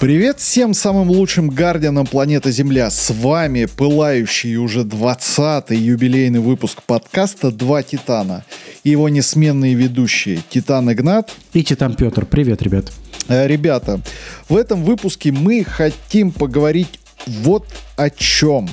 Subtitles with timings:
[0.00, 2.88] Привет всем самым лучшим гардианам планеты Земля.
[2.90, 8.44] С вами пылающий уже 20-й юбилейный выпуск подкаста «Два Титана».
[8.84, 12.26] И его несменные ведущие Титан Игнат и Титан Петр.
[12.26, 12.92] Привет, ребят.
[13.28, 14.00] Э, ребята,
[14.48, 17.66] в этом выпуске мы хотим поговорить вот
[17.96, 18.68] о чем.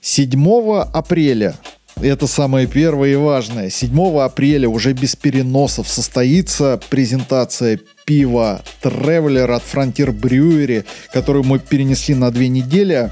[0.00, 1.54] 7 апреля
[2.02, 3.70] это самое первое и важное.
[3.70, 12.14] 7 апреля уже без переносов состоится презентация пива Traveler от Frontier Brewery, которую мы перенесли
[12.14, 13.10] на две недели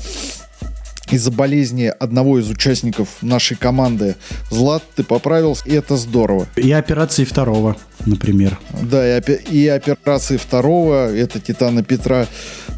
[1.12, 4.16] из-за болезни одного из участников нашей команды.
[4.50, 6.46] Злат, ты поправился, и это здорово.
[6.56, 7.76] И операции второго,
[8.06, 8.58] например.
[8.82, 12.26] Да, и, опи- и операции второго, это Титана Петра.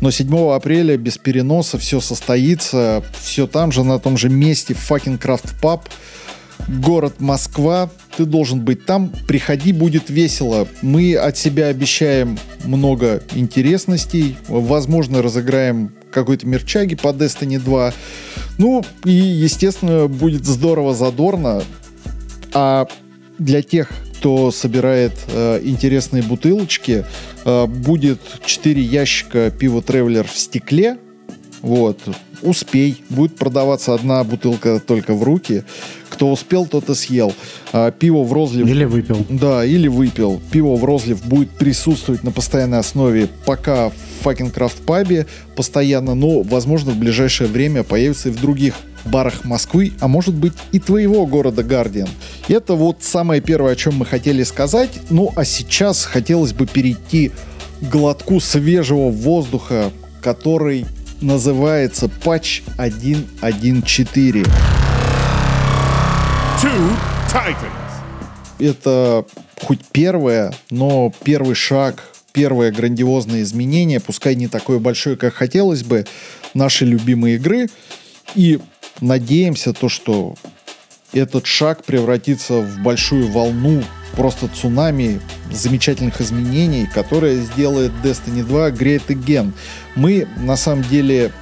[0.01, 5.21] Но 7 апреля без переноса все состоится, все там же, на том же месте, fucking
[5.21, 5.83] Craft Pub,
[6.69, 10.69] город Москва, ты должен быть там, приходи, будет весело.
[10.83, 17.93] Мы от себя обещаем много интересностей, возможно, разыграем какой-то мерчаги по Destiny 2.
[18.59, 21.63] Ну, и, естественно, будет здорово задорно.
[22.53, 22.87] А
[23.39, 27.05] для тех, кто собирает э, интересные бутылочки,
[27.45, 30.99] э, будет 4 ящика пива Тревелер в стекле.
[31.63, 31.99] Вот.
[32.43, 33.03] Успей.
[33.09, 35.65] Будет продаваться одна бутылка только в руки.
[36.21, 37.33] Кто успел, тот и съел.
[37.73, 38.69] А, пиво в розлив...
[38.69, 39.25] Или выпил.
[39.31, 40.39] Да, или выпил.
[40.51, 46.43] Пиво в розлив будет присутствовать на постоянной основе пока в fucking крафт пабе постоянно, но,
[46.43, 48.75] возможно, в ближайшее время появится и в других
[49.07, 52.11] барах Москвы, а может быть и твоего города Гардиан.
[52.49, 54.91] Это вот самое первое, о чем мы хотели сказать.
[55.09, 57.31] Ну, а сейчас хотелось бы перейти
[57.81, 59.91] к глотку свежего воздуха,
[60.21, 60.85] который
[61.23, 64.90] называется патч 1.1.4.
[66.63, 66.95] Two
[67.33, 67.65] Titans.
[68.59, 69.25] Это
[69.63, 76.05] хоть первое, но первый шаг, первое грандиозное изменение, пускай не такое большое, как хотелось бы,
[76.53, 77.71] нашей любимой игры.
[78.35, 78.61] И
[79.01, 80.35] надеемся то, что
[81.15, 83.83] этот шаг превратится в большую волну,
[84.13, 85.19] просто цунами
[85.51, 89.53] замечательных изменений, которая сделает Destiny 2 Great Again.
[89.95, 91.33] Мы, на самом деле,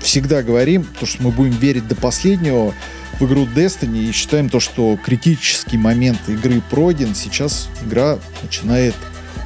[0.00, 2.74] всегда говорим, то, что мы будем верить до последнего
[3.18, 8.94] в игру Destiny и считаем то, что критический момент игры пройден, сейчас игра начинает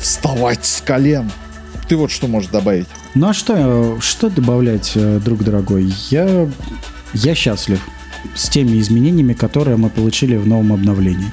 [0.00, 1.31] вставать с колен.
[1.88, 2.87] Ты вот что можешь добавить?
[3.15, 5.93] Ну а что, что добавлять, э, друг дорогой?
[6.10, 6.49] Я,
[7.15, 7.81] я счастлив
[8.34, 11.31] с теми изменениями, которые мы получили в новом обновлении.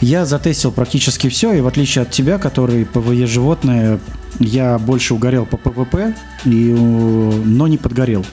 [0.00, 4.00] Я затестил практически все, и в отличие от тебя, который ПВЕ животное,
[4.38, 8.24] я больше угорел по ПВП, и, э, но не подгорел.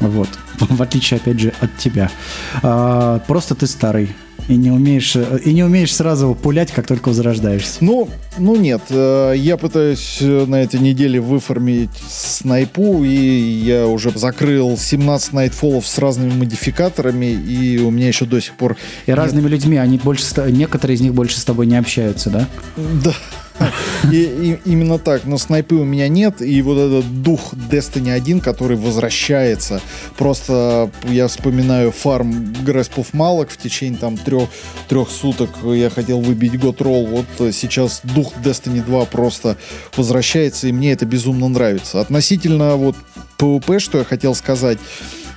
[0.00, 0.28] Вот.
[0.58, 2.10] В отличие, опять же, от тебя.
[2.62, 4.14] А, просто ты старый.
[4.48, 7.76] И не умеешь, э, и не умеешь сразу пулять, как только возрождаешься.
[7.82, 8.08] Ну,
[8.38, 14.76] ну нет, э, я пытаюсь э, на этой неделе выфармить снайпу, и я уже закрыл
[14.76, 18.76] 17 nightfall ов с разными модификаторами, и у меня еще до сих пор...
[19.06, 22.48] И разными людьми, они больше, некоторые из них больше с тобой не общаются, да?
[22.76, 23.14] Да.
[24.10, 24.16] И,
[24.64, 28.76] и именно так, но снайпы у меня нет, и вот этот дух Destiny 1, который
[28.76, 29.80] возвращается,
[30.16, 34.48] просто я вспоминаю фарм Греспов Малок в течение там трех,
[34.88, 35.50] трех суток.
[35.64, 39.56] Я хотел выбить год ролл, вот э, сейчас дух Destiny 2 просто
[39.96, 42.00] возвращается, и мне это безумно нравится.
[42.00, 42.96] Относительно вот
[43.38, 44.78] PvP, что я хотел сказать,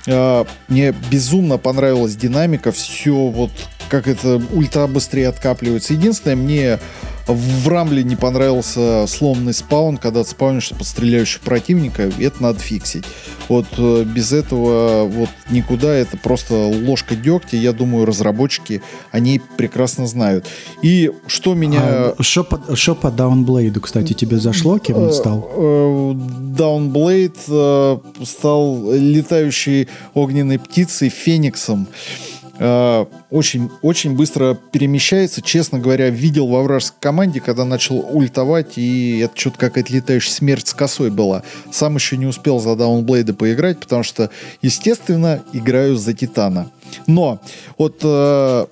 [0.06, 3.50] э, мне безумно понравилась динамика, все вот
[3.88, 5.92] как это ультра быстрее откапливается.
[5.92, 6.78] Единственное, мне
[7.26, 13.04] в Рамбле не понравился сломанный спаун, когда ты спаунишься под стреляющего противника, это надо фиксить.
[13.48, 20.06] Вот э, без этого вот никуда, это просто ложка дегтя, я думаю, разработчики, они прекрасно
[20.06, 20.46] знают.
[20.82, 21.80] И что меня...
[21.82, 26.14] А, что по, что по Даунблейду, кстати, тебе зашло, кем он стал?
[26.14, 31.88] Даунблейд э, стал летающей огненной птицей, фениксом.
[31.90, 35.42] Э, очень, очень быстро перемещается.
[35.42, 40.68] Честно говоря, видел во вражеской команде, когда начал ультовать, и это что-то какая-то летающая смерть
[40.68, 41.42] с косой была.
[41.72, 44.30] Сам еще не успел за Даунблейда поиграть, потому что,
[44.62, 46.70] естественно, играю за Титана.
[47.06, 47.40] Но
[47.76, 48.66] вот э,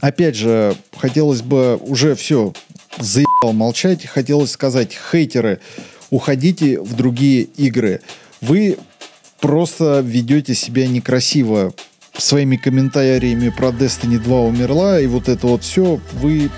[0.00, 2.52] опять же, хотелось бы уже все
[2.98, 5.60] заебал молчать, хотелось сказать, хейтеры,
[6.10, 8.02] уходите в другие игры.
[8.42, 8.76] Вы
[9.40, 11.72] просто ведете себя некрасиво
[12.18, 16.50] своими комментариями про Destiny 2 умерла, и вот это вот все, вы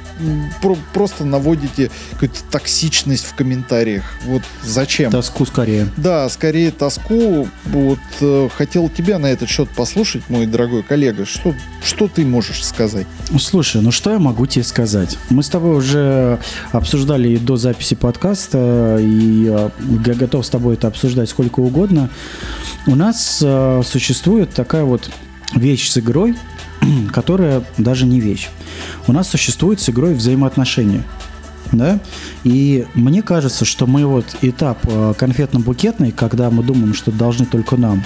[0.60, 4.02] про- просто наводите какую-то токсичность в комментариях.
[4.26, 5.12] Вот зачем?
[5.12, 5.88] Тоску скорее.
[5.96, 7.48] Да, скорее тоску.
[7.66, 11.24] Вот э, хотел тебя на этот счет послушать, мой дорогой коллега.
[11.24, 11.54] Что,
[11.84, 13.06] что ты можешь сказать?
[13.38, 15.16] Слушай, ну что я могу тебе сказать?
[15.30, 16.38] Мы с тобой уже
[16.72, 19.70] обсуждали и до записи подкаста, и э,
[20.06, 22.10] я готов с тобой это обсуждать сколько угодно.
[22.86, 25.10] У нас э, существует такая вот
[25.54, 26.36] вещь с игрой,
[27.12, 28.48] которая даже не вещь.
[29.06, 31.04] У нас существует с игрой взаимоотношения.
[31.72, 31.98] Да?
[32.44, 37.76] И мне кажется, что мы вот этап э, конфетно-букетный, когда мы думаем, что должны только
[37.76, 38.04] нам,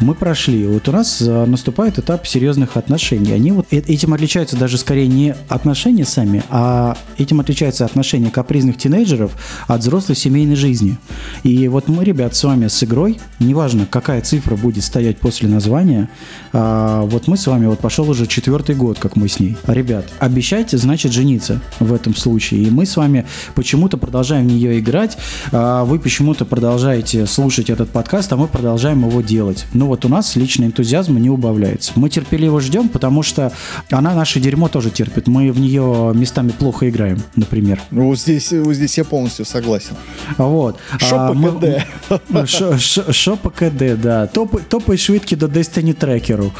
[0.00, 0.66] мы прошли.
[0.66, 3.32] Вот у нас э, наступает этап серьезных отношений.
[3.32, 8.78] Они вот э- этим отличаются даже скорее не отношения сами, а этим отличаются отношения капризных
[8.78, 9.32] тинейджеров
[9.66, 10.98] от взрослой семейной жизни.
[11.42, 16.08] И вот мы, ребят, с вами с игрой, неважно, какая цифра будет стоять после названия,
[16.52, 19.56] а, вот мы с вами, вот пошел уже четвертый год, как мы с ней.
[19.66, 22.62] Ребят, обещайте, значит, жениться в этом случае.
[22.62, 25.16] И мы с вами почему-то продолжаем в нее играть,
[25.52, 29.66] а вы почему-то продолжаете слушать этот подкаст, а мы продолжаем его делать.
[29.82, 31.90] Ну вот у нас личный энтузиазм не убавляется.
[31.96, 33.50] Мы терпеливо ждем, потому что
[33.90, 35.26] она наше дерьмо тоже терпит.
[35.26, 37.80] Мы в нее местами плохо играем, например.
[37.90, 39.96] Ну, Вот здесь, вот здесь я полностью согласен.
[40.38, 40.78] Вот.
[40.98, 42.48] Шо А, по мы- КД?
[42.48, 44.26] Шо- шо- Шо по КД, да.
[44.28, 46.52] Топай, топай швидкі до Destiny трекеру.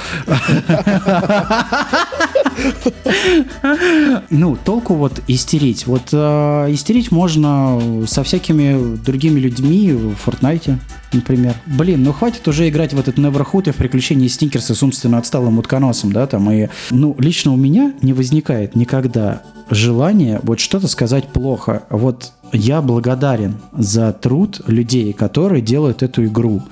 [4.30, 5.86] Ну, толку вот истерить.
[5.86, 10.78] Вот э, истерить можно со всякими другими людьми в Фортнайте,
[11.12, 11.54] например.
[11.66, 15.58] Блин, ну хватит уже играть в этот Neverhood и в приключения Сникерса с умственно отсталым
[15.58, 21.28] утконосом, да, там, и, ну, лично у меня не возникает никогда желания вот что-то сказать
[21.28, 21.84] плохо.
[21.90, 26.62] Вот я благодарен за труд людей, которые делают эту игру.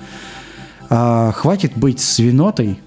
[0.89, 2.77] А, хватит быть свинотой,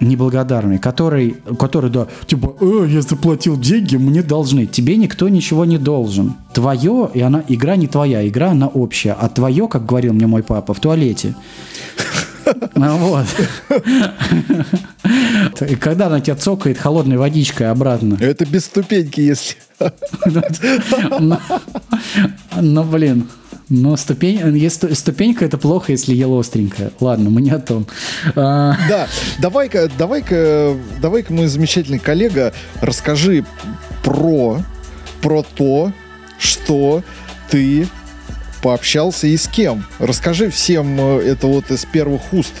[0.00, 4.66] неблагодарный, который, который, да, типа, «Э, я заплатил деньги, мне должны.
[4.66, 6.34] Тебе никто ничего не должен.
[6.52, 9.12] Твое, и она, игра не твоя, игра она общая.
[9.12, 11.34] А твое, как говорил мне мой папа, в туалете.
[12.74, 13.26] Ну Вот.
[15.68, 18.16] И когда она тебя цокает холодной водичкой обратно.
[18.20, 19.56] Это без ступеньки, если...
[21.20, 21.38] Ну,
[22.60, 23.28] ну, блин.
[23.68, 26.92] Но ступень, ступенька это плохо, если ела остренькая.
[27.00, 27.86] Ладно, мы не о том.
[28.36, 29.08] А, Да,
[29.38, 32.52] давай-ка, давай-ка, давай-ка, мой замечательный коллега,
[32.82, 33.44] расскажи
[34.02, 34.60] про,
[35.22, 35.92] про то,
[36.38, 37.02] что
[37.50, 37.86] ты
[38.64, 39.84] пообщался и с кем.
[39.98, 42.54] Расскажи всем э, это вот из первых уст.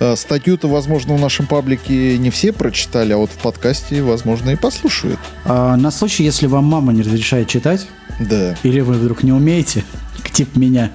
[0.00, 4.56] Э, Статью-то, возможно, в нашем паблике не все прочитали, а вот в подкасте, возможно, и
[4.56, 5.20] послушают.
[5.44, 7.86] а, на случай, если вам мама не разрешает читать,
[8.18, 8.56] Да.
[8.62, 9.84] или вы вдруг не умеете,
[10.32, 10.90] типа меня,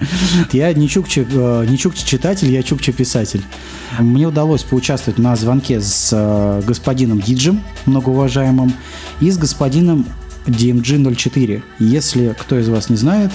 [0.51, 3.44] я не чукче, э, не чукче читатель, я чукче писатель.
[4.00, 8.74] Мне удалось поучаствовать на звонке с господином Диджем, многоуважаемым,
[9.21, 10.07] и с господином
[10.48, 11.62] DMG04.
[11.77, 13.31] Если кто из вас не знает,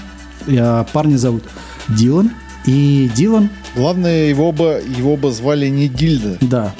[0.92, 1.44] парня зовут
[1.88, 2.30] Дилан,
[2.66, 6.36] и Дилан Главное, его оба, его оба звали не Дильда.
[6.42, 6.74] Да.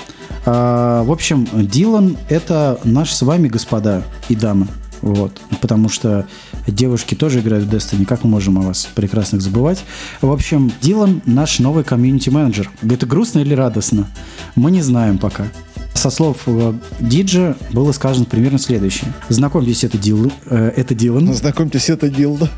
[0.45, 4.67] А, в общем, Дилан– это наши с вами господа и дамы.
[5.01, 5.41] Вот.
[5.61, 6.27] Потому что
[6.67, 8.05] девушки тоже играют в Destiny.
[8.05, 9.83] Как мы можем о вас прекрасных забывать?
[10.21, 12.71] В общем, Дилан– наш новый комьюнити-менеджер.
[12.83, 14.07] Это грустно или радостно?
[14.55, 15.47] Мы не знаем пока.
[15.95, 19.13] Со слов э, Диджа было сказано примерно следующее.
[19.29, 21.33] Знакомьтесь, это, Дил, э, это Дилан.
[21.33, 22.49] Знакомьтесь, это Дилда.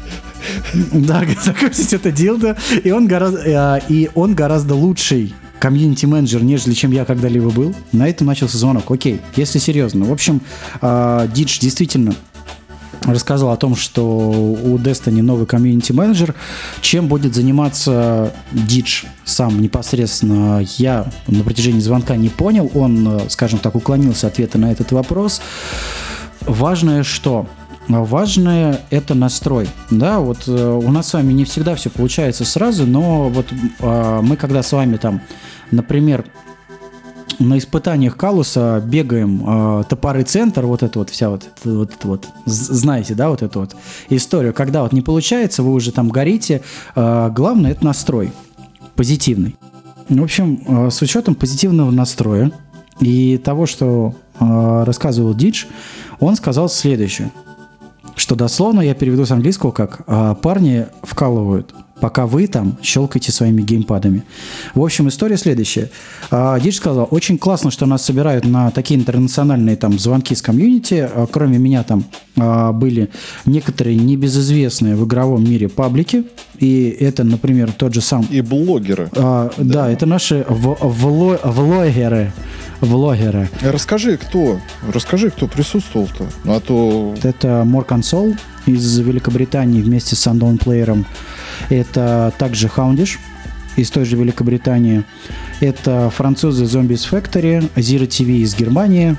[0.93, 6.93] Да, знакомьтесь, это Дилда, и он гораздо, э, и он гораздо лучший комьюнити-менеджер, нежели чем
[6.93, 7.75] я когда-либо был.
[7.93, 8.91] На этом начался звонок.
[8.91, 10.05] Окей, если серьезно.
[10.05, 10.41] В общем,
[10.81, 12.15] э, Дидж действительно
[13.05, 16.35] рассказал о том, что у Destiny новый комьюнити-менеджер.
[16.81, 22.71] Чем будет заниматься Дидж сам непосредственно, я на протяжении звонка не понял.
[22.75, 25.41] Он, скажем так, уклонился от ответа на этот вопрос.
[26.41, 27.47] Важное что?
[27.87, 29.69] Важное это настрой.
[29.91, 34.21] Да, вот э, у нас с вами не всегда все получается сразу, но вот э,
[34.23, 35.21] мы когда с вами там,
[35.71, 36.25] например,
[37.39, 39.43] на испытаниях Калуса бегаем
[39.81, 43.61] э, топоры центр, вот это вот вся вот, вот, это вот знаете, да, вот эту
[43.61, 43.77] вот
[44.09, 46.63] историю, когда вот не получается, вы уже там горите,
[46.95, 48.33] э, главное это настрой
[48.95, 49.57] позитивный.
[50.09, 52.53] В общем, э, с учетом позитивного настроя
[53.01, 55.65] и того, что э, рассказывал Дидж,
[56.21, 57.31] он сказал следующее,
[58.17, 60.07] что дословно я переведу с английского как
[60.41, 64.25] «парни вкалывают, пока вы там щелкаете своими геймпадами.
[64.75, 65.89] В общем, история следующая.
[66.31, 71.09] А, Диш сказал, очень классно, что нас собирают на такие интернациональные там звонки с комьюнити.
[71.11, 72.05] А, Кроме меня там
[72.37, 73.09] а, были
[73.47, 76.25] некоторые небезызвестные в игровом мире паблики.
[76.59, 78.27] И это, например, тот же сам...
[78.31, 79.09] И блогеры.
[79.17, 79.91] а, да.
[79.91, 82.33] это наши в- вло- влогеры.
[82.83, 83.49] Влогеры.
[83.63, 84.59] Расскажи, кто?
[84.93, 86.27] Расскажи, кто присутствовал-то.
[86.45, 87.15] А то...
[87.23, 91.05] Это More Console из Великобритании вместе с Unknown Player.
[91.69, 93.19] Это также Houndish
[93.77, 95.05] из той же Великобритании.
[95.61, 99.17] Это французы Zombies Factory, Zero TV из Германии.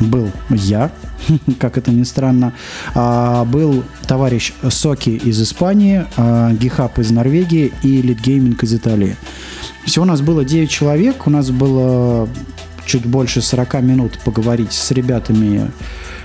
[0.00, 0.90] Был я,
[1.58, 2.52] как это ни странно.
[2.94, 9.16] А, был товарищ Соки из Испании, а, Гихаб из Норвегии и Gaming из Италии.
[9.84, 11.26] Всего у нас было 9 человек.
[11.26, 12.28] У нас было
[12.86, 15.70] чуть больше 40 минут поговорить с ребятами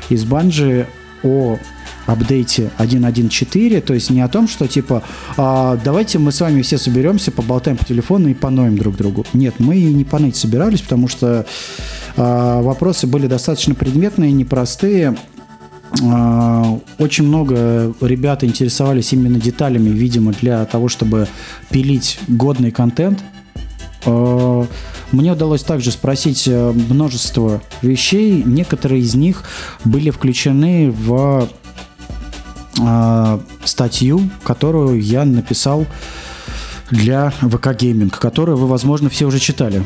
[0.10, 0.88] из Банжи
[1.24, 1.58] о
[2.10, 5.04] апдейте 1.1.4, то есть не о том, что типа
[5.38, 9.26] «А, давайте мы с вами все соберемся, поболтаем по телефону и поноем друг другу.
[9.34, 11.46] Нет, мы и не поныть собирались, потому что
[12.18, 15.16] а, вопросы были достаточно предметные, непростые.
[16.04, 21.28] А, Очень много ребят интересовались именно деталями, видимо, для того, чтобы
[21.70, 23.20] пилить годный контент.
[24.06, 24.66] А,
[25.12, 28.44] Мне удалось также спросить э, множество вещей.
[28.44, 29.44] Некоторые из них
[29.84, 31.50] были включены в
[32.82, 35.86] а, статью, которую я написал
[36.92, 39.84] для ВК Гейминг, которую вы, возможно, все уже читали.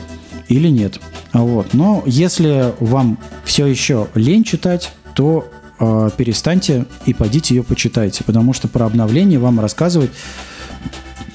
[0.48, 1.00] Или нет.
[1.32, 1.74] Вот.
[1.74, 8.54] Но если вам все еще лень читать, то э, перестаньте и пойдите ее почитайте, потому
[8.54, 10.12] что про обновление вам рассказывать,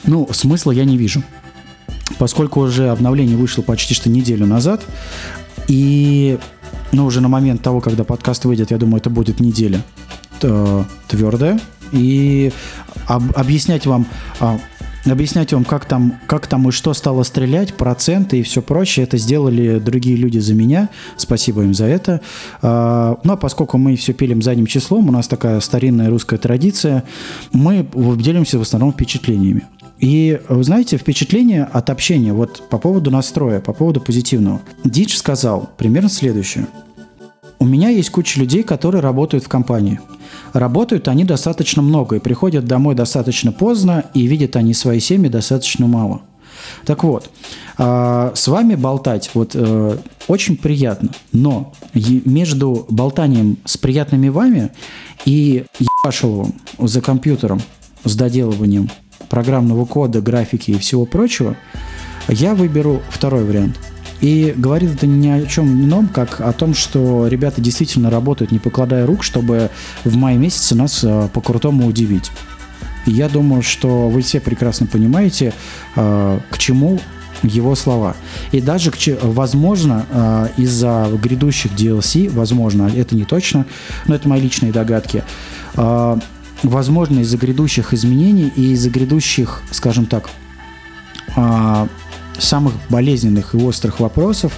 [0.05, 1.23] ну, смысла я не вижу.
[2.19, 4.83] Поскольку уже обновление вышло почти что неделю назад,
[5.69, 6.39] и,
[6.93, 9.83] ну, уже на момент того, когда подкаст выйдет, я думаю, это будет неделя
[10.43, 11.61] э, твердая,
[11.93, 12.53] и
[13.07, 14.07] об- объяснять вам
[14.41, 14.59] а,
[15.07, 19.17] объяснять вам, как там, как там и что стало стрелять, проценты и все прочее, это
[19.17, 20.89] сделали другие люди за меня.
[21.17, 22.21] Спасибо им за это.
[22.63, 27.05] А, Ну, а поскольку мы все пилим задним числом, у нас такая старинная русская традиция,
[27.53, 29.65] мы делимся в основном впечатлениями.
[29.99, 34.61] И, вы знаете, впечатление от общения, вот по поводу настроя, по поводу позитивного.
[34.85, 36.69] Дидж сказал примерно следующее.
[37.59, 40.01] У меня есть куча людей, которые работают в компании.
[40.53, 45.87] Работают они достаточно много и приходят домой достаточно поздно, и видят они свои семьи достаточно
[45.87, 46.23] мало.
[46.85, 47.31] Так вот,
[47.77, 54.73] а, с вами болтать вот э, очень приятно, но между болтанием с приятными вами
[55.25, 57.61] и ебашиловым за компьютером
[58.05, 58.91] с доделыванием
[59.29, 61.57] программного кода, графики и всего прочего,
[62.29, 63.79] я выберу второй вариант.
[64.21, 68.59] И говорит это ни о чем ином, как о том, что ребята действительно работают, не
[68.59, 69.71] покладая рук, чтобы
[70.05, 72.33] в мае месяце нас э, по-крутому удивить.
[73.07, 75.55] И я думаю, что вы все прекрасно понимаете,
[75.95, 77.01] э, к чему
[77.45, 78.17] его слова.
[78.51, 78.91] И даже,
[79.23, 83.67] возможно, э, из-за грядущих DLC, возможно, это не точно,
[84.07, 85.23] но это мои личные догадки,
[86.65, 90.29] возможно, из-за грядущих изменений и из-за грядущих, скажем так,
[92.39, 94.53] самых болезненных и острых вопросов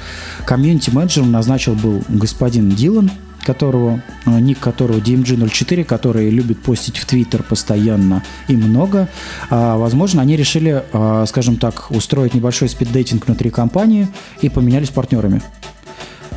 [0.47, 3.11] комьюнити-менеджером назначил был господин Дилан,
[3.45, 9.09] которого, э, ник которого DMG04, который любит постить в Твиттер постоянно и много.
[9.49, 14.09] А, возможно, они решили, а, скажем так, устроить небольшой спиддейтинг внутри компании
[14.41, 15.43] и поменялись партнерами.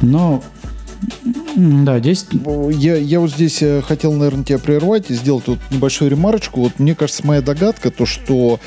[0.01, 0.43] Но,
[1.55, 2.25] да, здесь
[2.71, 6.62] Я, я вот здесь э, хотел, наверное, тебя прервать и сделать вот небольшую ремарочку.
[6.62, 8.59] Вот мне кажется, моя догадка, то, что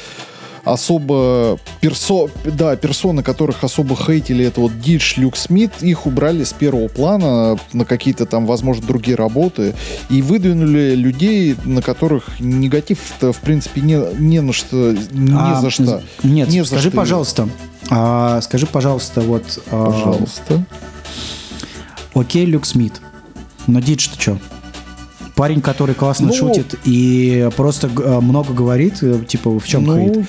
[0.67, 6.53] особо персо, да, персоны, которых особо хейтили, это вот Дидж, Люк Смит, их убрали с
[6.53, 9.75] первого плана на какие-то там, возможно, другие работы
[10.11, 15.71] и выдвинули людей, на которых негатив-то, в принципе, не, не на что, не А, за
[15.71, 16.03] что.
[16.25, 16.97] Нет, Не скажи, что.
[16.97, 17.49] пожалуйста,
[17.89, 19.63] а, скажи, пожалуйста, вот...
[19.71, 20.65] а, Пожалуйста.
[22.15, 23.01] Окей, Люк Смит.
[23.67, 24.39] Но Дидж ты чё?
[25.35, 30.15] Парень, который классно Ну- шутит и просто г- много говорит, э, типа, в чем Ну,
[30.15, 30.27] хейт?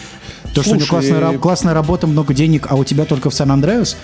[0.58, 3.34] То, что у него слушай, классная, классная работа, много денег, а у тебя только в
[3.34, 3.96] Сан-Андреас?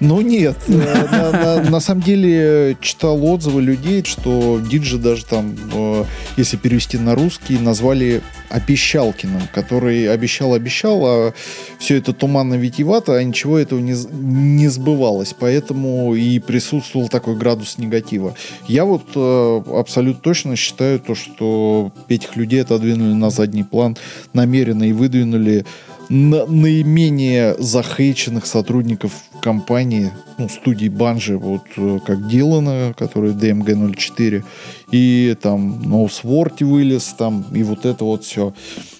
[0.00, 6.04] Ну нет, э, на, самом деле читал отзывы людей, что Диджи даже там, э,
[6.36, 11.34] если перевести на русский, назвали Опещалкиным, который обещал-обещал, а
[11.78, 18.34] все это туманно витиевато, а ничего этого не сбывалось, поэтому и присутствовал такой градус негатива.
[18.68, 23.96] Я вот э, абсолютно точно считаю то, что этих людей отодвинули на задний план
[24.32, 25.65] намеренно и выдвинули
[26.08, 34.44] на- наименее захейченных сотрудников компании ну, студии Банжи, вот э, как Дилана, который DMG 04,
[34.92, 38.54] и там No Sword вылез, там, и вот это вот все.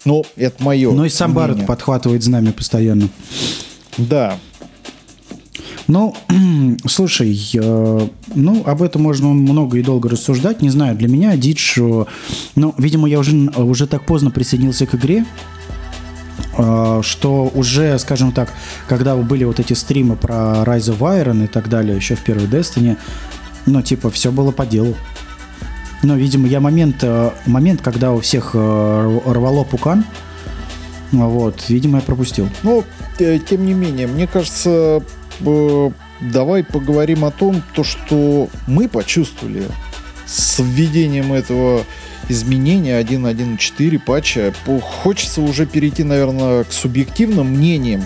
[0.05, 3.09] Но это мое Ну и сам Барретт подхватывает знамя постоянно.
[3.99, 4.39] Да,
[5.89, 6.15] Ну,
[6.87, 10.61] слушай, э, ну, об этом можно много и долго рассуждать.
[10.63, 12.05] Не знаю, для меня Дидж, э,
[12.57, 15.25] ну, видимо, я уже, уже так поздно присоединился к игре,
[16.57, 18.53] что уже, скажем так,
[18.89, 22.47] когда были вот эти стримы про Rise of Iron и так далее, еще в первой
[22.47, 22.97] Destiny,
[23.67, 24.95] ну, типа, все было по делу.
[26.03, 30.05] Но, видимо, я момент, э, момент, когда у всех э, рвало пукан,
[31.11, 32.49] вот, видимо, я пропустил.
[32.63, 32.85] Но,
[33.19, 35.03] э, тем не менее, мне кажется,
[36.21, 39.65] давай поговорим о том, то, что мы почувствовали
[40.27, 41.83] с введением этого
[42.29, 44.53] изменения 1.1.4 патча.
[44.81, 48.05] Хочется уже перейти, наверное, к субъективным мнениям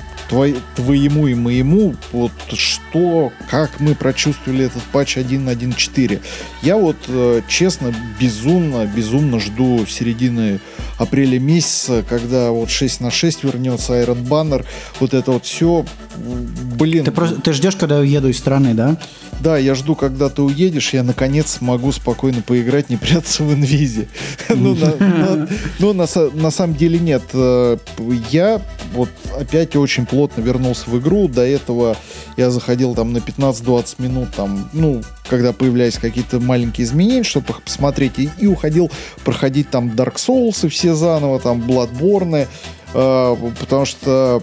[0.77, 6.21] твоему и моему, вот что, как мы прочувствовали этот патч 1.1.4.
[6.63, 10.61] Я вот, э, честно, безумно, безумно жду середины
[10.99, 14.65] апреля месяца, когда вот 6 на 6 вернется Iron Banner,
[15.01, 15.85] вот это вот все,
[16.17, 17.05] блин.
[17.05, 18.99] Ты, просто, ты ждешь, когда я уеду из страны, да?
[19.41, 24.07] Да, я жду, когда ты уедешь, я наконец смогу спокойно поиграть, не прятаться в инвизе.
[24.51, 27.23] Ну, на- на- ну, на са- на самом деле нет.
[27.33, 27.79] Э,
[28.31, 28.61] Я
[28.93, 31.27] вот опять очень плотно вернулся в игру.
[31.29, 31.97] До этого
[32.37, 37.63] я заходил там на 15-20 минут, там, ну, когда появлялись какие-то маленькие изменения, чтобы их
[37.63, 38.91] посмотреть, и, и уходил
[39.25, 42.47] проходить там Dark Souls все заново, там Bloodborne,
[42.95, 44.43] э, потому что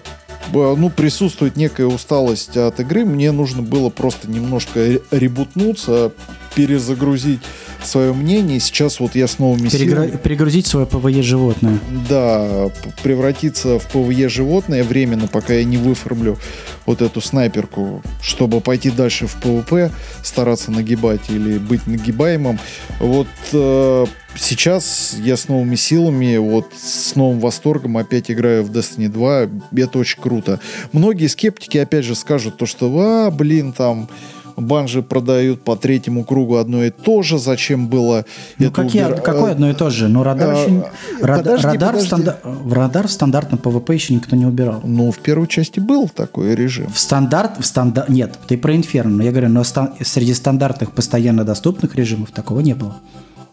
[0.53, 3.05] ну, присутствует некая усталость от игры.
[3.05, 6.11] Мне нужно было просто немножко ре- ребутнуться,
[6.57, 7.41] перезагрузить
[7.83, 8.59] свое мнение.
[8.59, 10.07] Сейчас вот я с новыми силами...
[10.09, 11.77] Перегра- перегрузить свое ПВЕ животное.
[12.09, 12.71] Да,
[13.03, 16.39] превратиться в ПВЕ животное временно, пока я не выфармлю
[16.87, 19.91] вот эту снайперку, чтобы пойти дальше в ПВП,
[20.23, 22.57] стараться нагибать или быть нагибаемым.
[22.99, 29.09] Вот э, сейчас я с новыми силами, вот с новым восторгом опять играю в Destiny
[29.09, 29.47] 2.
[29.79, 30.59] Это очень круто.
[30.91, 34.09] Многие скептики опять же скажут то, что, а, блин, там
[34.57, 38.25] Bungie продают по третьему кругу одно и то же, зачем было
[38.57, 40.07] Ну, это какие, убира- какое одно и то же?
[40.07, 40.85] Ну, радар, А, еще,
[41.21, 42.31] рад- подожди, радар, подожди.
[42.43, 44.81] В радар в стандартном ПВП еще никто не убирал.
[44.83, 46.89] Ну, в первой части был такой режим.
[46.91, 51.43] В стандарт, в стандарт, нет, ты про Инферно, я говорю, но ста- среди стандартных постоянно
[51.43, 52.95] доступных режимов такого не было.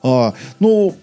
[0.04, 0.94] А, ну,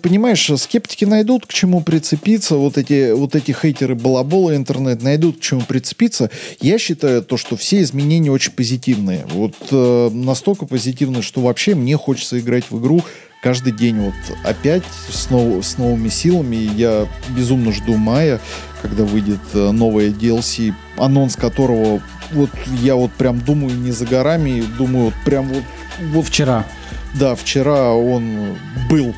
[0.00, 5.40] понимаешь, скептики найдут к чему прицепиться, вот эти, вот эти хейтеры балабола интернет найдут к
[5.40, 6.30] чему прицепиться.
[6.60, 9.26] Я считаю то, что все изменения очень позитивные.
[9.32, 13.02] Вот э, настолько позитивные, что вообще мне хочется играть в игру
[13.42, 13.98] каждый день.
[13.98, 14.14] Вот
[14.44, 16.70] опять с, нов- с новыми силами.
[16.76, 18.40] Я безумно жду мая,
[18.82, 22.50] когда выйдет э, новая DLC, анонс которого вот
[22.82, 25.64] я вот прям думаю не за горами, думаю вот прям вот,
[26.12, 26.64] вот Вчера.
[27.14, 28.56] Да, вчера он
[28.88, 29.14] был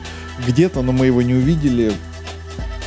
[0.47, 1.93] где-то, но мы его не увидели.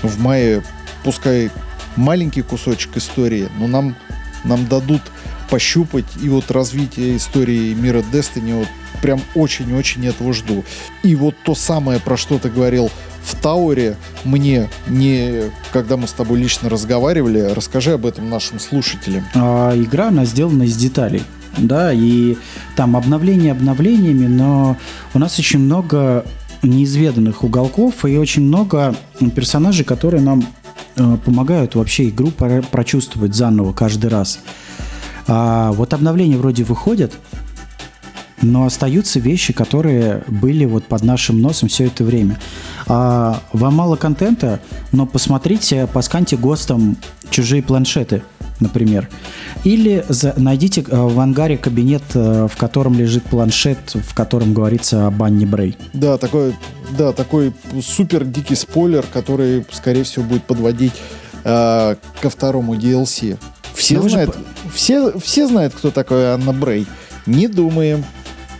[0.01, 0.63] В мае,
[1.03, 1.49] пускай
[1.95, 3.95] маленький кусочек истории, но нам,
[4.43, 5.01] нам дадут
[5.49, 8.67] пощупать и вот развитие истории мира Destiny вот
[9.01, 10.63] прям очень-очень этого жду.
[11.03, 12.89] И вот то самое, про что ты говорил
[13.23, 19.23] в Тауре, мне не, когда мы с тобой лично разговаривали, расскажи об этом нашим слушателям.
[19.35, 21.21] А, игра, она сделана из деталей.
[21.57, 22.35] Да, и
[22.75, 24.77] там обновления обновлениями, но
[25.13, 26.25] у нас очень много
[26.63, 28.95] неизведанных уголков и очень много
[29.35, 30.43] персонажей, которые нам
[30.95, 34.39] э, помогают вообще игру пора- прочувствовать заново каждый раз.
[35.27, 37.13] А вот обновления вроде выходят,
[38.43, 42.39] но остаются вещи, которые были вот под нашим носом все это время.
[42.88, 44.60] А вам мало контента,
[44.91, 46.97] но посмотрите, посканьте ГОСТом
[47.29, 48.21] чужие планшеты,
[48.60, 49.10] например.
[49.63, 55.08] Или за- найдите э, в ангаре кабинет, э, в котором лежит планшет, в котором говорится
[55.08, 55.77] о Банни Брей.
[55.93, 56.53] Да, такой,
[56.97, 60.93] да, такой супер дикий спойлер, который, скорее всего, будет подводить
[61.43, 63.38] э, ко второму DLC.
[63.73, 64.38] Все Но вы же знают,
[64.73, 66.86] все, все знают, кто такой Анна Брей.
[67.25, 68.03] Не думаем.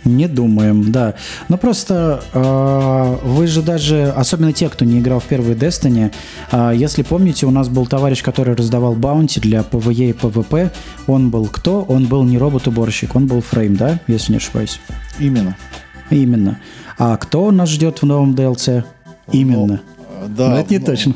[0.04, 1.14] Не думаем, да.
[1.48, 6.12] Но просто э, вы же даже, особенно те, кто не играл в первый Destiny,
[6.52, 10.70] э, если помните, у нас был товарищ, который раздавал баунти для PvE и PvP.
[11.06, 11.82] Он был кто?
[11.88, 14.78] Он был не робот-уборщик, он был Фрейм, да, если не ошибаюсь.
[15.18, 15.56] Именно.
[16.10, 16.60] Именно.
[16.98, 18.84] А кто нас ждет в новом DLC?
[19.32, 19.80] Именно.
[20.20, 21.14] Э, Да, Но это не но- точно.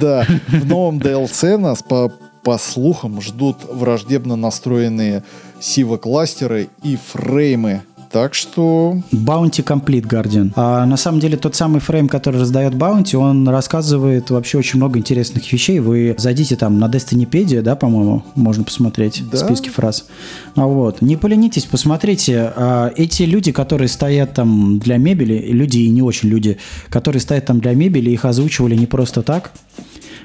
[0.00, 5.22] Да, в новом DLC нас по, по слухам ждут враждебно настроенные
[5.60, 7.82] сива-кластеры и фреймы.
[8.14, 8.96] Так что...
[9.10, 10.52] Bounty Complete Guardian.
[10.54, 15.00] А на самом деле тот самый фрейм, который раздает Bounty, он рассказывает вообще очень много
[15.00, 15.80] интересных вещей.
[15.80, 19.38] Вы зайдите там на Destinypedia, да, по-моему, можно посмотреть Да.
[19.38, 20.06] списки фраз.
[20.54, 21.02] А вот.
[21.02, 22.52] Не поленитесь, посмотрите.
[22.54, 26.58] А, эти люди, которые стоят там для мебели, люди и не очень люди,
[26.90, 29.50] которые стоят там для мебели, их озвучивали не просто так.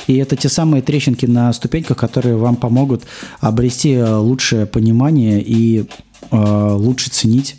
[0.07, 3.03] И это те самые трещинки на ступеньках, которые вам помогут
[3.39, 5.85] обрести э, лучшее понимание и
[6.31, 7.55] э, лучше ценить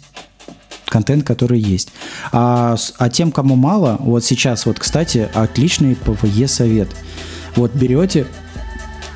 [0.86, 1.92] контент, который есть.
[2.32, 6.88] А, а тем, кому мало, вот сейчас, вот, кстати, отличный ПВЕ совет.
[7.56, 8.26] Вот берете,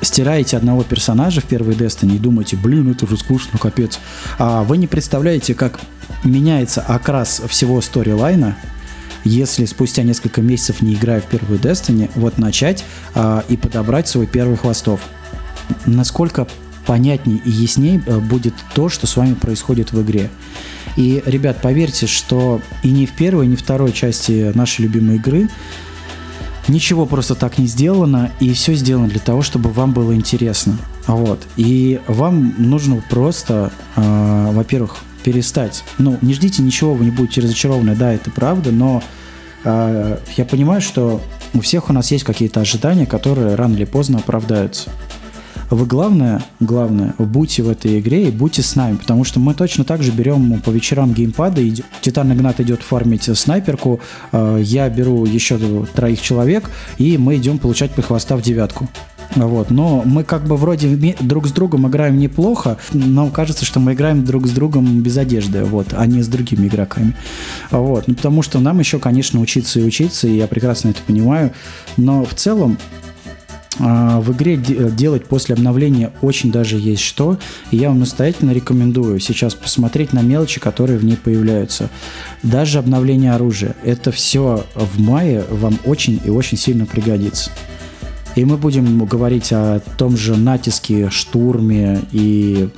[0.01, 3.99] стираете одного персонажа в первой Destiny и думаете, блин, это же скучно, капец.
[4.39, 5.79] А вы не представляете, как
[6.23, 8.57] меняется окрас всего сторилайна,
[9.25, 14.27] если спустя несколько месяцев, не играя в первую Destiny, вот начать а, и подобрать свой
[14.27, 15.01] первый хвостов.
[15.85, 16.47] Насколько
[16.85, 20.29] понятней и ясней э, будет то, что с вами происходит в игре.
[20.95, 25.49] И, ребят, поверьте, что и ни в первой, ни в второй части нашей любимой игры
[26.67, 30.77] ничего просто так не сделано, и все сделано для того, чтобы вам было интересно.
[31.07, 31.41] Вот.
[31.57, 35.83] И вам нужно просто, э, во-первых, перестать.
[35.97, 39.01] Ну, не ждите ничего, вы не будете разочарованы, да, это правда, но
[39.63, 41.19] э, я понимаю, что
[41.55, 44.91] у всех у нас есть какие-то ожидания, которые рано или поздно оправдаются.
[45.71, 49.83] Вы главное, главное, будьте в этой игре и будьте с нами, потому что мы точно
[49.83, 53.99] так же берем по вечерам геймпады, идё- Титан Игнат идет фармить снайперку,
[54.31, 55.57] э, я беру еще
[55.95, 58.87] троих человек, и мы идем получать прихвоста в девятку.
[59.35, 59.71] Вот.
[59.71, 64.23] Но мы как бы вроде друг с другом играем неплохо, но кажется, что мы играем
[64.23, 67.15] друг с другом без одежды, вот, а не с другими игроками.
[67.71, 68.07] Вот.
[68.07, 71.51] Ну, потому что нам еще, конечно, учиться и учиться, и я прекрасно это понимаю,
[71.97, 72.77] но в целом
[73.79, 77.37] а, в игре де- делать после обновления очень даже есть что.
[77.71, 81.89] И я вам настоятельно рекомендую сейчас посмотреть на мелочи, которые в ней появляются.
[82.43, 83.75] Даже обновление оружия.
[83.83, 87.51] Это все в мае вам очень и очень сильно пригодится.
[88.35, 92.69] И мы будем говорить о том же натиске, штурме и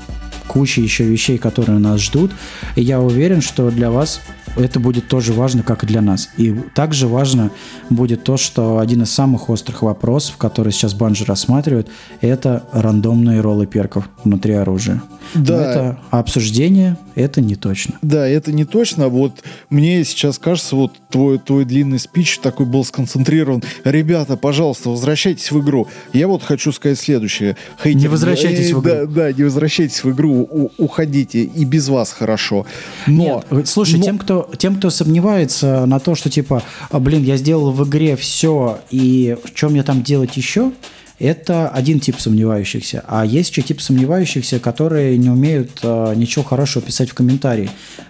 [0.47, 2.31] куче еще вещей, которые нас ждут.
[2.75, 4.21] И я уверен, что для вас
[4.55, 6.29] это будет тоже важно, как и для нас.
[6.37, 7.51] И также важно
[7.89, 11.89] будет то, что один из самых острых вопросов, который сейчас Банжи рассматривает,
[12.21, 15.01] это рандомные роллы перков внутри оружия.
[15.33, 15.55] Да.
[15.57, 17.95] Но это обсуждение, это не точно.
[18.01, 19.07] Да, это не точно.
[19.09, 23.63] Вот мне сейчас кажется, вот твой, твой длинный спич такой был сконцентрирован.
[23.83, 25.87] Ребята, пожалуйста, возвращайтесь в игру.
[26.13, 27.55] Я вот хочу сказать следующее.
[27.83, 28.81] Хейтер- Не возвращайтесь в игру.
[28.81, 30.47] Да, да, не возвращайтесь в игру.
[30.49, 31.43] У- уходите.
[31.43, 32.65] И без вас хорошо.
[33.07, 33.43] Но...
[33.51, 37.37] Нет, слушай, но- тем, кто, тем, кто сомневается на то, что типа, «А, блин, я
[37.37, 40.71] сделал в игре все, и в чем мне там делать еще,
[41.19, 43.03] это один тип сомневающихся.
[43.07, 47.69] А есть еще тип сомневающихся, которые не умеют а, ничего хорошего писать в комментарии.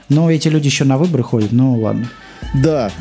[0.10, 2.10] Но эти люди еще на выборы ходят, ну ладно.
[2.54, 2.92] Да.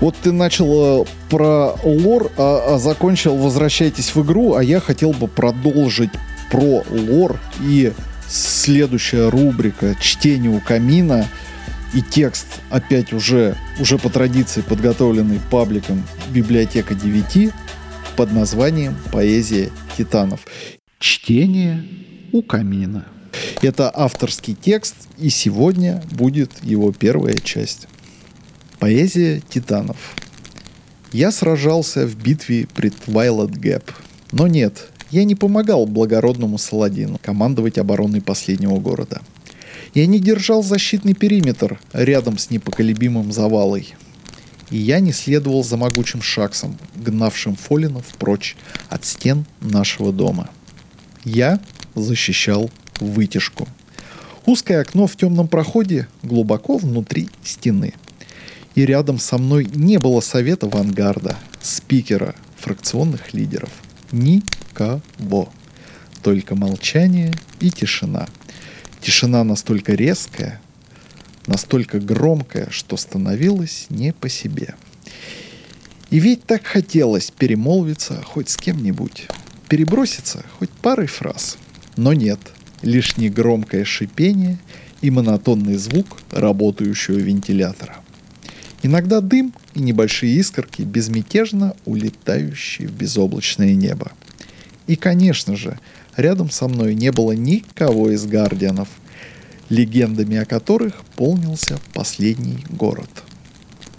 [0.00, 5.12] Вот ты начал э, про лор, а, а закончил «Возвращайтесь в игру», а я хотел
[5.12, 6.10] бы продолжить
[6.50, 7.92] про лор и
[8.28, 11.26] следующая рубрика «Чтение у камина»
[11.92, 17.52] и текст опять уже, уже по традиции подготовленный пабликом «Библиотека 9»
[18.16, 20.46] под названием «Поэзия титанов».
[20.98, 21.84] Чтение
[22.32, 23.06] у камина.
[23.62, 27.86] Это авторский текст, и сегодня будет его первая часть.
[28.78, 30.14] Поэзия титанов.
[31.12, 33.90] Я сражался в битве при Твайлет Гэп.
[34.32, 39.20] Но нет, я не помогал благородному Саладину командовать обороной последнего города.
[39.94, 43.94] Я не держал защитный периметр рядом с непоколебимым завалой.
[44.70, 48.56] И я не следовал за могучим шаксом, гнавшим Фолинов прочь
[48.88, 50.50] от стен нашего дома.
[51.24, 51.60] Я
[51.94, 53.68] защищал вытяжку.
[54.46, 57.94] Узкое окно в темном проходе глубоко внутри стены.
[58.74, 63.70] И рядом со мной не было совета авангарда, спикера, фракционных лидеров.
[64.12, 65.52] Никого.
[66.22, 68.28] Только молчание и тишина.
[69.00, 70.60] Тишина настолько резкая,
[71.46, 74.74] настолько громкая, что становилось не по себе.
[76.10, 79.28] И ведь так хотелось перемолвиться хоть с кем-нибудь,
[79.68, 81.56] переброситься хоть парой фраз.
[81.96, 82.40] Но нет,
[82.82, 84.58] лишь негромкое шипение
[85.00, 87.96] и монотонный звук работающего вентилятора.
[88.82, 94.12] Иногда дым и небольшие искорки, безмятежно улетающие в безоблачное небо.
[94.86, 95.78] И, конечно же,
[96.16, 98.88] рядом со мной не было никого из гардианов,
[99.70, 103.08] легендами о которых полнился последний город.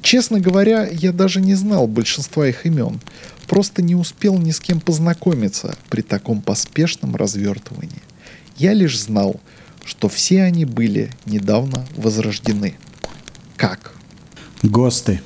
[0.01, 2.99] Честно говоря, я даже не знал большинства их имен,
[3.47, 8.01] просто не успел ни с кем познакомиться при таком поспешном развертывании.
[8.57, 9.39] Я лишь знал,
[9.85, 12.75] что все они были недавно возрождены.
[13.55, 13.93] Как?
[14.63, 15.21] ГОСТы.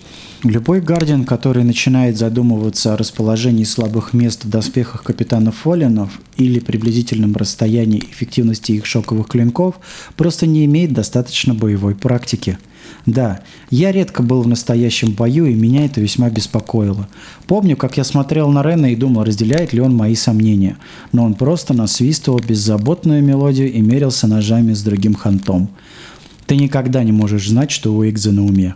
[0.46, 7.36] Любой гардиан, который начинает задумываться о расположении слабых мест в доспехах капитана Фоллинов или приблизительном
[7.36, 9.80] расстоянии эффективности их шоковых клинков,
[10.16, 12.60] просто не имеет достаточно боевой практики.
[13.08, 17.10] Да, я редко был в настоящем бою, и меня это весьма беспокоило.
[17.48, 20.78] Помню, как я смотрел на Рена и думал, разделяет ли он мои сомнения.
[21.12, 25.70] Но он просто насвистывал беззаботную мелодию и мерился ножами с другим хантом.
[26.46, 28.76] Ты никогда не можешь знать, что у Игза на уме.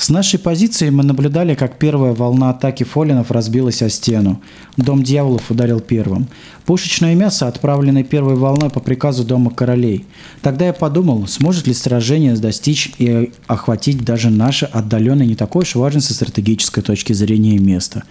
[0.00, 4.40] С нашей позиции мы наблюдали, как первая волна атаки фолинов разбилась о стену.
[4.78, 6.26] Дом дьяволов ударил первым.
[6.64, 10.06] Пушечное мясо, отправленное первой волной по приказу Дома королей.
[10.40, 15.74] Тогда я подумал, сможет ли сражение достичь и охватить даже наше отдаленное не такое уж
[15.74, 18.04] важное со стратегической точки зрения место.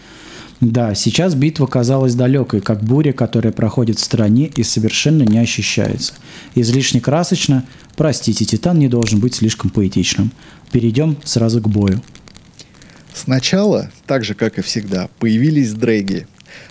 [0.61, 6.13] Да, сейчас битва казалась далекой, как буря, которая проходит в стране и совершенно не ощущается.
[6.53, 7.63] Излишне красочно,
[7.95, 10.31] простите, Титан не должен быть слишком поэтичным.
[10.71, 12.01] Перейдем сразу к бою.
[13.13, 16.27] Сначала, так же как и всегда, появились дрейги.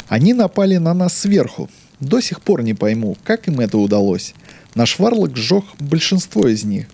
[0.09, 1.69] Они напали на нас сверху.
[2.01, 4.35] До сих пор не пойму, как им это удалось.
[4.75, 6.87] Наш варлок сжег большинство из них,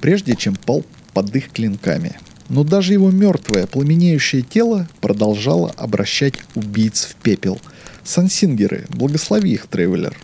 [0.00, 2.18] прежде чем пал под их клинками.
[2.48, 7.60] Но даже его мертвое, пламенеющее тело продолжало обращать убийц в пепел.
[8.02, 10.16] Сансингеры, благослови их, Тревелер.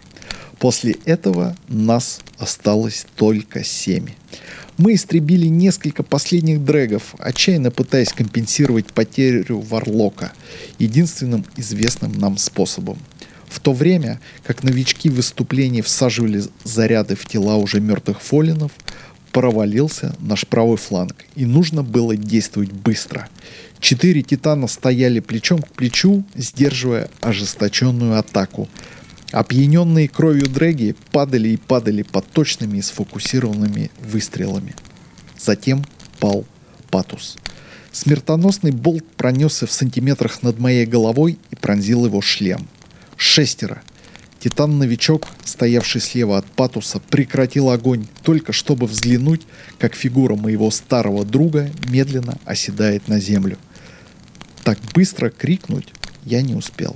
[0.59, 4.09] После этого нас осталось только семь.
[4.77, 10.33] Мы истребили несколько последних дрэгов, отчаянно пытаясь компенсировать потерю Варлока
[10.81, 12.99] единственным известным нам способом.
[13.47, 18.73] В то время, как новички в выступлении всаживали заряды в тела уже мертвых фолинов,
[19.31, 23.29] провалился наш правый фланг, и нужно было действовать быстро.
[23.79, 28.69] Четыре титана стояли плечом к плечу, сдерживая ожесточенную атаку,
[29.35, 34.77] Опьяненные кровью дрэги падали и падали под точными и сфокусированными выстрелами.
[35.37, 35.85] Затем
[36.21, 36.45] пал
[36.89, 37.37] Патус.
[37.91, 42.69] Смертоносный болт пронесся в сантиметрах над моей головой и пронзил его шлем.
[43.17, 43.83] Шестеро.
[44.39, 49.43] Титан-новичок, стоявший слева от Патуса, прекратил огонь, только чтобы взглянуть,
[49.81, 53.59] как фигура моего старого друга медленно оседает на землю.
[54.63, 55.89] Так быстро крикнуть
[56.25, 56.95] я не успел.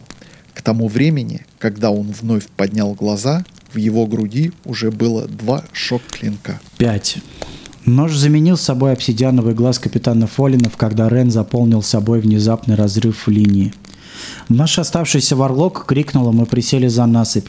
[0.54, 6.60] К тому времени, когда он вновь поднял глаза, в его груди уже было два шок-клинка.
[6.78, 7.18] Пять.
[7.84, 13.72] Нож заменил собой обсидиановый глаз капитана Фолинов, когда Рен заполнил собой внезапный разрыв в линии.
[14.48, 17.48] Наш оставшийся варлок крикнул, и мы присели за насыпь.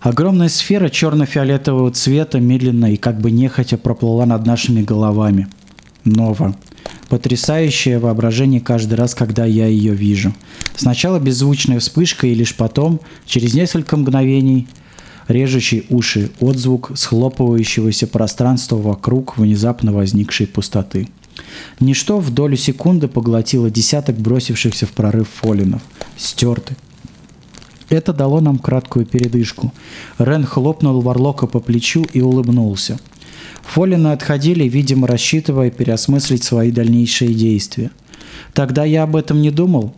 [0.00, 5.46] Огромная сфера черно-фиолетового цвета медленно и как бы нехотя проплыла над нашими головами.
[6.04, 6.56] Нова.
[7.08, 10.34] Потрясающее воображение каждый раз, когда я ее вижу.
[10.76, 14.66] Сначала беззвучная вспышка, и лишь потом, через несколько мгновений,
[15.28, 21.08] режущий уши отзвук схлопывающегося пространства вокруг внезапно возникшей пустоты.
[21.80, 25.82] Ничто в долю секунды поглотило десяток бросившихся в прорыв фолинов.
[26.16, 26.76] Стерты.
[27.88, 29.72] Это дало нам краткую передышку.
[30.18, 32.98] Рен хлопнул Варлока по плечу и улыбнулся–
[33.64, 37.90] Фолины отходили, видимо, рассчитывая переосмыслить свои дальнейшие действия.
[38.52, 39.94] Тогда я об этом не думал,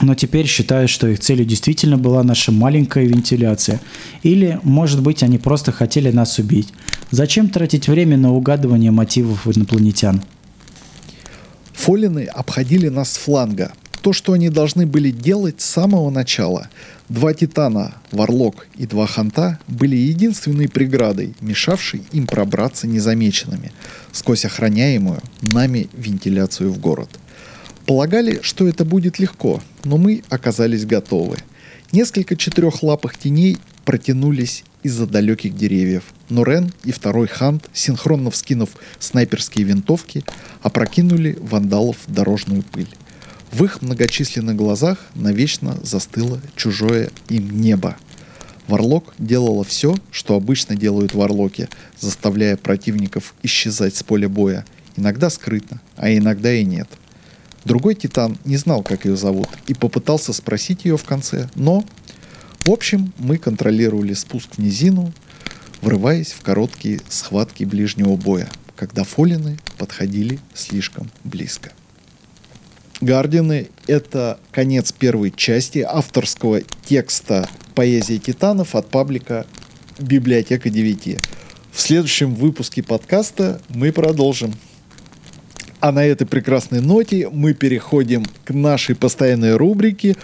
[0.00, 3.80] но теперь считаю, что их целью действительно была наша маленькая вентиляция.
[4.22, 6.68] Или, может быть, они просто хотели нас убить.
[7.10, 10.22] Зачем тратить время на угадывание мотивов инопланетян?
[11.72, 13.72] Фолины обходили нас с фланга.
[14.02, 16.68] То, что они должны были делать с самого начала–
[17.10, 23.72] Два титана, Варлок и два Ханта, были единственной преградой, мешавшей им пробраться незамеченными
[24.12, 27.10] сквозь охраняемую нами вентиляцию в город.
[27.84, 31.36] Полагали, что это будет легко, но мы оказались готовы.
[31.92, 39.66] Несколько четырехлапых теней протянулись из-за далеких деревьев, но Рен и второй Хант, синхронно вскинув снайперские
[39.66, 40.24] винтовки,
[40.62, 42.88] опрокинули вандалов в дорожную пыль.
[43.54, 47.96] В их многочисленных глазах навечно застыло чужое им небо.
[48.66, 55.80] Варлок делала все, что обычно делают варлоки, заставляя противников исчезать с поля боя, иногда скрытно,
[55.94, 56.88] а иногда и нет.
[57.64, 61.84] Другой титан не знал, как ее зовут, и попытался спросить ее в конце, но...
[62.64, 65.12] В общем, мы контролировали спуск в низину,
[65.80, 71.70] врываясь в короткие схватки ближнего боя, когда фолины подходили слишком близко.
[73.00, 79.46] Гардины— это конец первой части авторского текста «Поэзия титанов» от паблика
[79.98, 81.20] «Библиотека 9».
[81.72, 84.54] В следующем выпуске подкаста мы продолжим.
[85.80, 90.16] А на этой прекрасной ноте мы переходим к нашей постоянной рубрике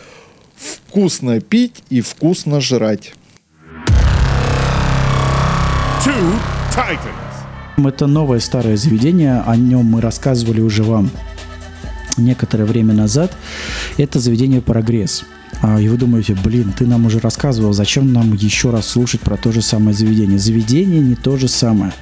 [0.56, 3.14] «Вкусно пить и вкусно жрать».
[6.04, 6.38] Two
[6.74, 7.86] Titans.
[7.88, 11.10] Это новое старое заведение, о нем мы рассказывали уже вам
[12.20, 13.36] некоторое время назад.
[13.98, 15.24] Это заведение «Прогресс».
[15.62, 19.36] А, и вы думаете, блин, ты нам уже рассказывал, зачем нам еще раз слушать про
[19.36, 20.38] то же самое заведение?
[20.38, 21.92] Заведение не то же самое.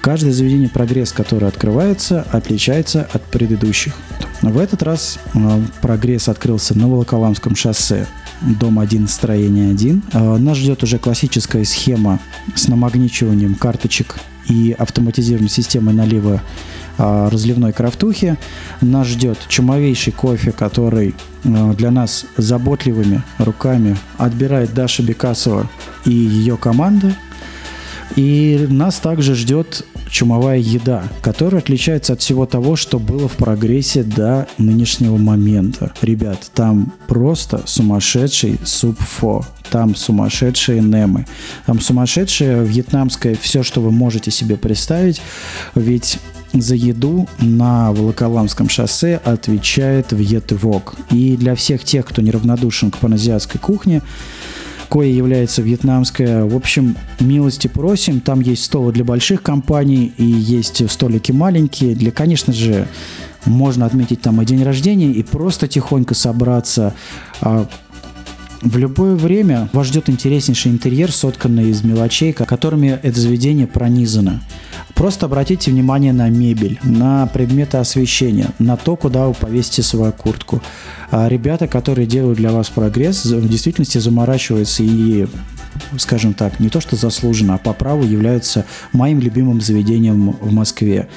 [0.00, 3.94] Каждое заведение «Прогресс», которое открывается, отличается от предыдущих.
[4.42, 8.06] В этот раз а, «Прогресс» открылся на Волоколамском шоссе,
[8.40, 10.02] дом 1, строение 1.
[10.12, 12.20] А, нас ждет уже классическая схема
[12.54, 14.16] с намагничиванием карточек
[14.48, 16.42] и автоматизированной системой налива
[17.00, 18.36] разливной крафтухи.
[18.80, 25.68] Нас ждет чумовейший кофе, который а, для нас заботливыми руками отбирает Даша Бекасова
[26.04, 27.14] и ее команда.
[28.16, 34.02] И нас также ждет чумовая еда, которая отличается от всего того, что было в прогрессе
[34.02, 35.92] до нынешнего момента.
[36.02, 39.46] Ребят, там просто сумасшедший суп-фо.
[39.70, 41.26] Там сумасшедшие немы.
[41.64, 45.22] Там сумасшедшее вьетнамское все, что вы можете себе представить.
[45.76, 46.18] Ведь
[46.52, 50.94] за еду на Волоколамском шоссе отвечает Вьетвок.
[51.10, 54.02] И для всех тех, кто неравнодушен к паназиатской кухне,
[54.88, 56.44] кое является вьетнамская.
[56.44, 58.20] В общем, милости просим.
[58.20, 61.94] Там есть столы для больших компаний и есть столики маленькие.
[61.94, 62.88] Для, конечно же,
[63.44, 66.94] можно отметить там и день рождения, и просто тихонько собраться.
[67.40, 67.66] А,
[68.62, 74.42] в любое время вас ждет интереснейший интерьер, сотканный из мелочей, которыми это заведение пронизано.
[75.00, 80.60] Просто обратите внимание на мебель, на предметы освещения, на то, куда вы повесите свою куртку.
[81.10, 85.26] А ребята, которые делают для вас прогресс, в действительности заморачиваются и
[85.98, 91.08] скажем так, не то что заслуженно, а по праву являются моим любимым заведением в Москве.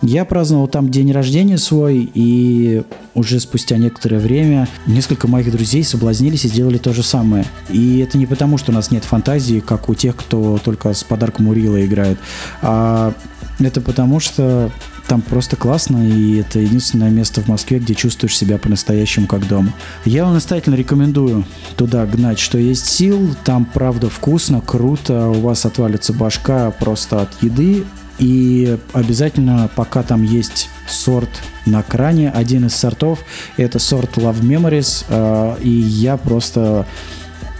[0.00, 2.82] Я праздновал там день рождения свой, и
[3.14, 7.44] уже спустя некоторое время несколько моих друзей соблазнились и сделали то же самое.
[7.70, 11.04] И это не потому, что у нас нет фантазии, как у тех, кто только с
[11.04, 12.18] подарком Урила играет,
[12.62, 13.12] а
[13.60, 14.70] это потому, что
[15.12, 19.74] там просто классно, и это единственное место в Москве, где чувствуешь себя по-настоящему как дома.
[20.06, 21.44] Я вам настоятельно рекомендую
[21.76, 23.36] туда гнать, что есть сил.
[23.44, 25.28] Там, правда, вкусно, круто.
[25.28, 27.84] У вас отвалится башка просто от еды.
[28.18, 31.28] И обязательно, пока там есть сорт
[31.66, 33.18] на кране, один из сортов,
[33.58, 35.04] это сорт Love Memories.
[35.10, 36.86] А, и я просто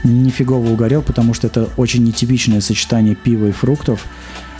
[0.04, 4.06] нифигово угорел, потому что это очень нетипичное сочетание пива и фруктов.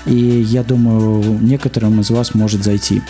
[0.06, 3.02] И я думаю, некоторым из вас может зайти.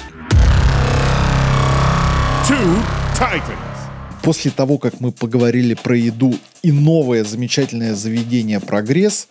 [2.48, 2.83] Two
[3.18, 3.72] Titans.
[4.22, 9.28] После того, как мы поговорили про еду и новое замечательное заведение «Прогресс»,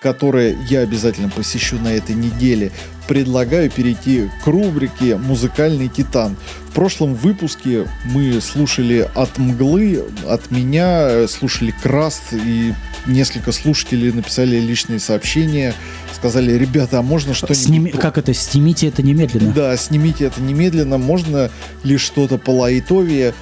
[0.00, 2.72] которое я обязательно посещу на этой неделе,
[3.08, 6.36] предлагаю перейти к рубрике «Музыкальный титан».
[6.68, 12.74] В прошлом выпуске мы слушали от «Мглы», от меня, слушали «Краст», и
[13.06, 15.74] несколько слушателей написали личные сообщения,
[16.22, 17.58] сказали, ребята, а можно что-нибудь...
[17.58, 17.90] Сними...
[17.90, 18.32] Как это?
[18.32, 19.52] Снимите это немедленно.
[19.52, 20.96] Да, снимите это немедленно.
[20.96, 21.50] Можно
[21.82, 23.34] ли что-то по лайтовее?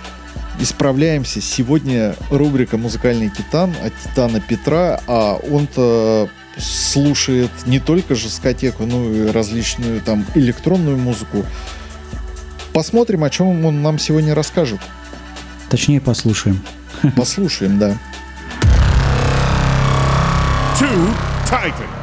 [0.59, 1.43] Исправляемся.
[1.43, 9.11] Сегодня рубрика «Музыкальный титан» от Титана Петра, а он-то слушает не только же скотеку, но
[9.11, 11.45] и различную там электронную музыку.
[12.73, 14.81] Посмотрим, о чем он нам сегодня расскажет.
[15.69, 16.63] Точнее, послушаем.
[17.15, 17.99] Послушаем, да.
[20.79, 21.15] Two
[21.45, 22.00] Titans.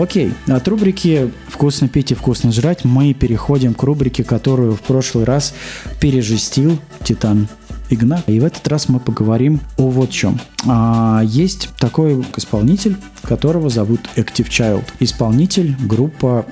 [0.00, 5.24] Окей, от рубрики «Вкусно пить и вкусно жрать» мы переходим к рубрике, которую в прошлый
[5.24, 5.54] раз
[6.00, 7.48] пережестил Титан
[7.90, 8.22] Игнат.
[8.28, 10.38] И в этот раз мы поговорим о вот чем.
[10.68, 14.84] А, есть такой исполнитель, которого зовут Active Child.
[15.00, 16.46] Исполнитель, группа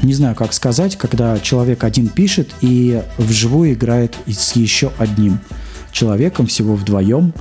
[0.00, 5.40] не знаю, как сказать, когда человек один пишет и вживую играет с еще одним
[5.90, 7.34] человеком, всего вдвоем.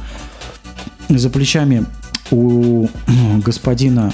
[1.08, 1.86] За плечами
[2.32, 2.88] у
[3.46, 4.12] господина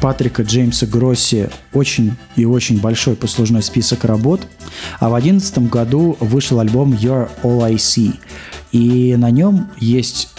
[0.00, 4.40] Патрика Джеймса Гросси очень и очень большой послужной список работ.
[4.98, 8.14] А в 2011 году вышел альбом You're All I See.
[8.72, 10.32] И на нем есть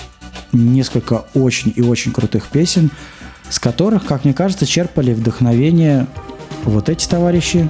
[0.52, 2.91] несколько очень и очень крутых песен,
[3.50, 6.08] с которых, как мне кажется, черпали вдохновение
[6.63, 7.69] вот эти товарищи.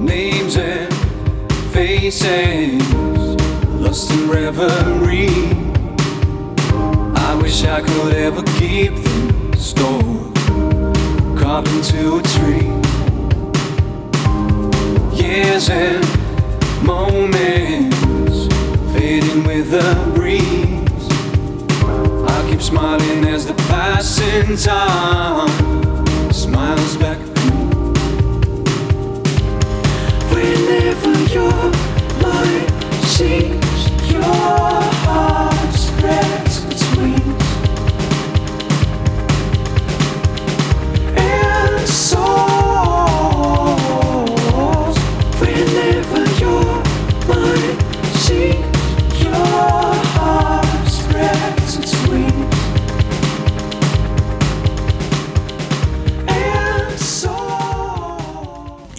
[0.00, 0.92] Names and
[1.72, 2.82] faces,
[3.80, 5.53] lost in.
[7.54, 10.34] Wish I could ever keep them stored,
[11.38, 12.66] carved into a tree.
[15.16, 16.04] Years and
[16.84, 18.48] moments
[18.92, 21.08] fading with the breeze.
[22.28, 27.18] I keep smiling as the passing time smiles back.
[30.34, 31.70] Whenever your
[32.20, 32.68] mind
[33.04, 34.24] sinks, your
[35.04, 36.82] heart spreads its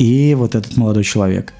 [0.05, 1.53] и вот этот молодой человек.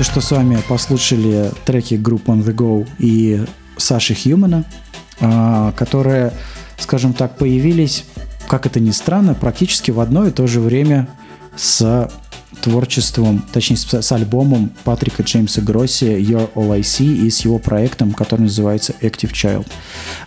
[0.00, 3.44] Только что с вами послушали треки групп On The Go и
[3.76, 4.64] Саши Хьюмана,
[5.20, 6.32] а, которые,
[6.78, 8.06] скажем так, появились,
[8.48, 11.06] как это ни странно, практически в одно и то же время
[11.54, 12.10] с
[12.62, 18.12] творчеством, точнее, с, альбомом Патрика Джеймса Гросси Your All I See и с его проектом,
[18.12, 19.66] который называется Active Child.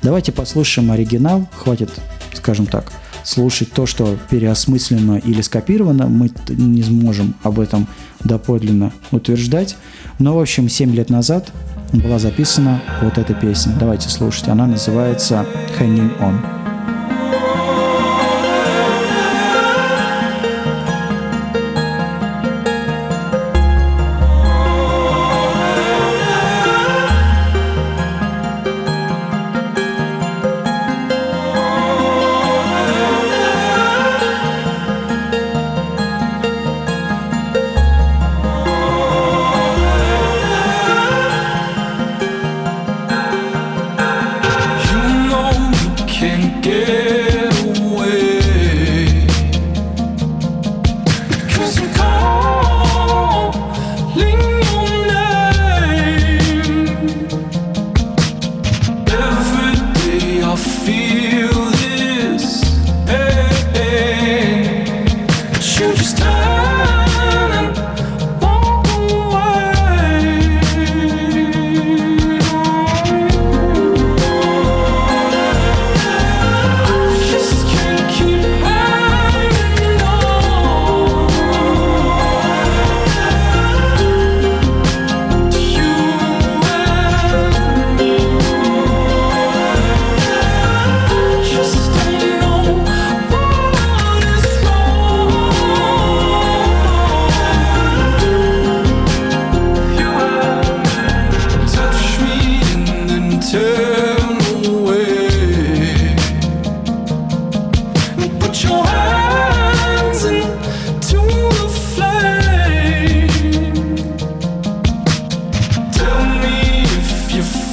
[0.04, 1.90] Давайте послушаем оригинал, хватит,
[2.36, 2.92] скажем так,
[3.24, 7.88] слушать то, что переосмысленно или скопировано, мы не сможем об этом
[8.24, 9.76] доподлинно утверждать.
[10.20, 11.52] Но, в общем, 7 лет назад
[11.92, 13.76] была записана вот эта песня.
[13.80, 14.48] Давайте слушать.
[14.48, 15.46] Она называется
[15.80, 16.63] Hanging On.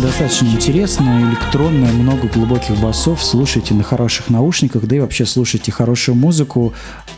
[0.00, 3.24] достаточно интересная, электронная, много глубоких басов.
[3.24, 6.72] Слушайте на хороших наушниках, да и вообще слушайте хорошую музыку.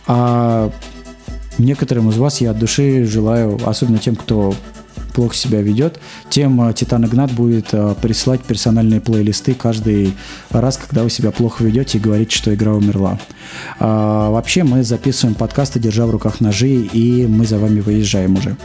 [0.06, 0.72] А
[1.58, 4.54] некоторым из вас я от души желаю, особенно тем, кто
[5.12, 10.14] плохо себя ведет, тем а, Титан Игнат будет а, присылать персональные плейлисты каждый
[10.50, 13.18] раз, когда вы себя плохо ведете и говорите, что игра умерла.
[13.78, 18.56] А, вообще мы записываем подкасты, держа в руках ножи, и мы за вами выезжаем уже.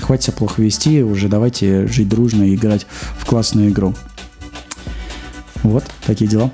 [0.00, 2.86] Хватит себя плохо вести, уже давайте жить дружно и играть
[3.18, 3.94] в классную игру.
[5.62, 6.50] Вот, такие дела.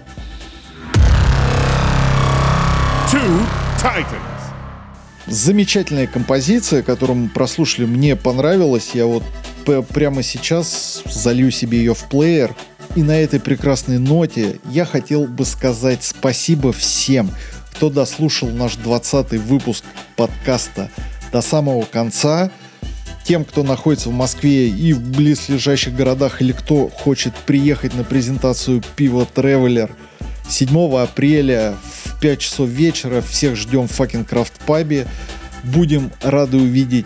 [3.10, 3.46] Two
[3.80, 4.33] Titans.
[5.26, 8.90] Замечательная композиция, которую мы прослушали, мне понравилась.
[8.94, 9.24] Я вот
[9.88, 12.54] прямо сейчас залью себе ее в плеер.
[12.94, 17.30] И на этой прекрасной ноте я хотел бы сказать спасибо всем,
[17.72, 19.84] кто дослушал наш 20 выпуск
[20.16, 20.90] подкаста
[21.32, 22.50] до самого конца.
[23.24, 28.82] Тем, кто находится в Москве и в близлежащих городах, или кто хочет приехать на презентацию
[28.96, 29.90] пива Traveler
[30.48, 33.20] 7 апреля в 5 часов вечера.
[33.20, 35.06] Всех ждем в Fucking Craft пабе.
[35.62, 37.04] Будем рады увидеть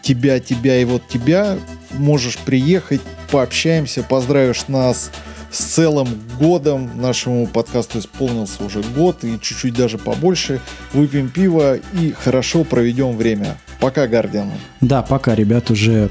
[0.00, 1.58] тебя, тебя и вот тебя.
[1.98, 3.00] Можешь приехать,
[3.32, 5.10] пообщаемся, поздравишь нас
[5.50, 6.06] с целым
[6.38, 6.88] годом.
[6.94, 10.60] Нашему подкасту исполнился уже год и чуть-чуть даже побольше.
[10.92, 13.58] Выпьем пиво и хорошо проведем время.
[13.80, 14.52] Пока, Guardian.
[14.80, 16.10] Да, пока, ребят, уже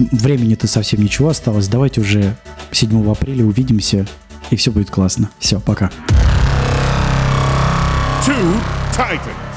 [0.00, 1.68] времени-то совсем ничего осталось.
[1.68, 2.34] Давайте уже
[2.72, 4.04] 7 апреля увидимся,
[4.50, 5.30] и все будет классно.
[5.38, 5.92] Все, пока.
[8.24, 8.32] Two
[8.94, 9.53] Titans.